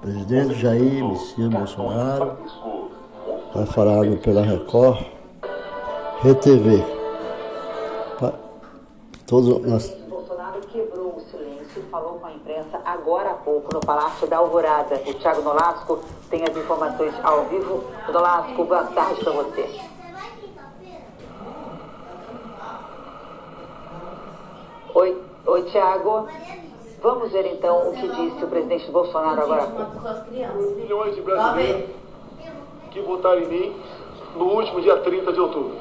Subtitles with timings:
[0.00, 2.36] presidente Jair Messias Bolsonaro,
[3.54, 5.04] vai falar pela Record,
[6.24, 6.98] RTV.
[9.26, 9.98] Todos nós
[10.72, 14.96] quebrou o silêncio, falou com a imprensa agora há pouco no Palácio da Alvorada.
[15.06, 15.98] O Thiago Nolasco
[16.30, 17.84] tem as informações ao vivo.
[18.12, 19.80] Nolasco, boa tarde para você.
[24.94, 26.28] Oi, oi, Tiago.
[27.00, 29.68] Vamos ver então o que disse o presidente Bolsonaro agora.
[30.76, 31.90] Milhões de brasileiros
[32.90, 33.76] que votaram em mim
[34.34, 35.76] no último dia 30 de outubro.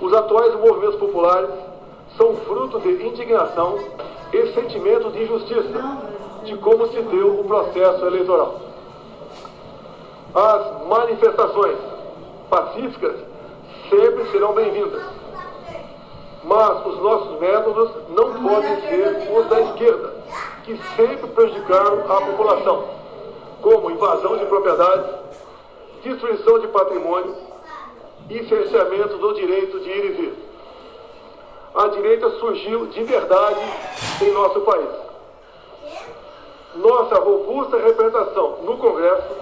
[0.00, 1.50] Os atuais movimentos populares
[2.16, 3.78] são fruto de indignação
[4.32, 5.98] e sentimento de injustiça
[6.44, 8.60] de como se deu o processo eleitoral.
[10.34, 11.78] As manifestações
[12.48, 13.16] pacíficas
[13.90, 15.02] sempre serão bem-vindas
[16.44, 20.14] mas os nossos métodos não podem ser os da esquerda,
[20.64, 22.84] que sempre prejudicaram a população,
[23.60, 25.06] como invasão de propriedades,
[26.02, 27.36] destruição de patrimônio
[28.28, 30.34] e cerceamento do direito de ir e vir.
[31.74, 33.60] A direita surgiu de verdade
[34.20, 34.88] em nosso país.
[36.74, 39.36] Nossa robusta representação no Congresso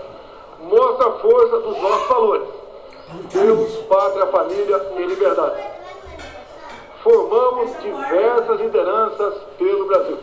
[0.61, 2.49] mostra a força dos nossos valores.
[3.33, 5.80] Deus, pátria, família e liberdade
[7.03, 10.19] formamos diversas lideranças pelo Brasil.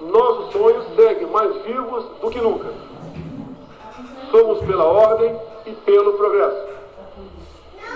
[0.00, 2.68] Nossos sonhos seguem mais vivos do que nunca.
[4.30, 6.74] Somos pela ordem e pelo progresso.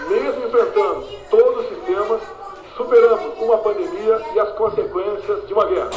[0.09, 2.21] Mesmo enfrentando todos os sistemas,
[2.77, 5.91] superamos uma pandemia e as consequências de uma guerra.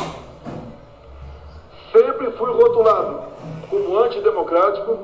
[1.92, 3.24] Sempre fui rotulado
[3.70, 4.98] como antidemocrático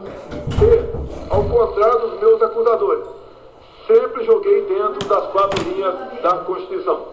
[0.61, 3.17] e, ao contrário dos meus acusadores,
[4.28, 7.08] joguei dentro das quatro linhas da Constituição.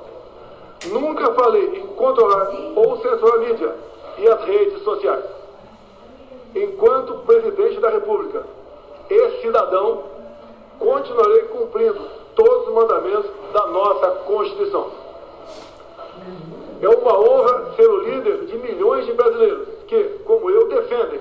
[0.87, 3.75] Nunca falei em controlar ou censurar a mídia
[4.19, 5.25] e as redes sociais.
[6.55, 8.43] Enquanto presidente da República
[9.09, 10.03] e cidadão,
[10.79, 12.01] continuarei cumprindo
[12.35, 14.91] todos os mandamentos da nossa Constituição.
[16.83, 21.21] É uma honra ser o líder de milhões de brasileiros que, como eu, defendem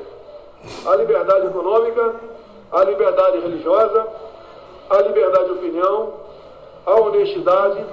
[0.85, 2.15] a liberdade econômica,
[2.71, 4.07] a liberdade religiosa,
[4.93, 6.13] a liberdade de opinião,
[6.85, 7.85] a honestidade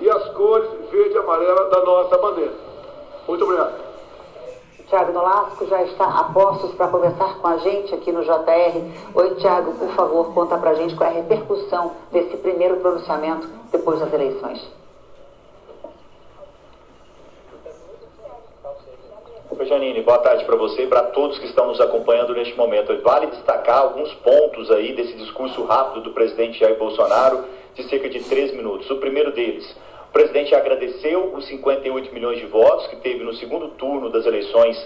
[0.00, 2.52] e as cores verde e amarela da nossa bandeira.
[3.26, 3.84] Muito obrigado.
[4.88, 8.92] Tiago Nolasco já está a postos para conversar com a gente aqui no JR.
[9.14, 13.48] Oi, Tiago, por favor, conta para a gente qual é a repercussão desse primeiro pronunciamento
[13.72, 14.83] depois das eleições.
[19.74, 22.96] Boa tarde para você e para todos que estão nos acompanhando neste momento.
[23.02, 28.20] Vale destacar alguns pontos aí desse discurso rápido do presidente Jair Bolsonaro, de cerca de
[28.20, 28.88] três minutos.
[28.88, 29.68] O primeiro deles,
[30.08, 34.80] o presidente agradeceu os 58 milhões de votos que teve no segundo turno das eleições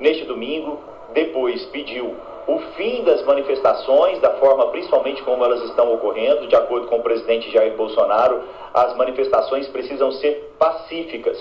[0.00, 0.80] neste domingo,
[1.14, 2.16] depois pediu
[2.48, 7.02] o fim das manifestações, da forma principalmente como elas estão ocorrendo, de acordo com o
[7.02, 8.42] presidente Jair Bolsonaro,
[8.74, 11.38] as manifestações precisam ser pacíficas.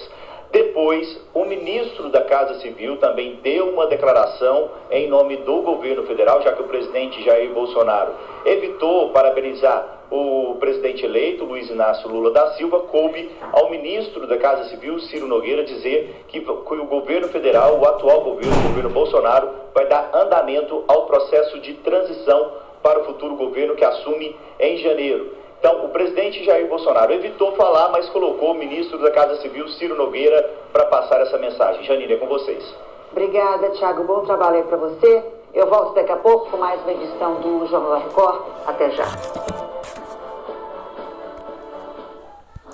[0.51, 6.41] Depois, o ministro da Casa Civil também deu uma declaração em nome do governo federal,
[6.41, 8.11] já que o presidente Jair Bolsonaro
[8.45, 14.65] evitou parabenizar o presidente eleito, Luiz Inácio Lula da Silva, coube ao ministro da Casa
[14.65, 19.49] Civil, Ciro Nogueira, dizer que, que o governo federal, o atual governo, o governo Bolsonaro,
[19.73, 22.51] vai dar andamento ao processo de transição
[22.83, 25.40] para o futuro governo que assume em janeiro.
[25.61, 29.95] Então, o presidente Jair Bolsonaro evitou falar, mas colocou o ministro da Casa Civil, Ciro
[29.95, 31.83] Nogueira, para passar essa mensagem.
[31.83, 32.75] Janine, é com vocês.
[33.11, 34.03] Obrigada, Tiago.
[34.05, 35.23] Bom trabalho aí para você.
[35.53, 38.41] Eu volto daqui a pouco com mais uma edição do Jornal Record.
[38.65, 39.05] Até já.